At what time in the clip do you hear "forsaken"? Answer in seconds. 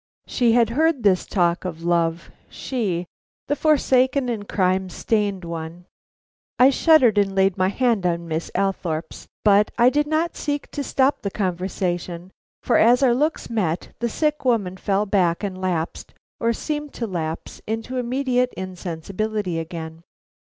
3.55-4.29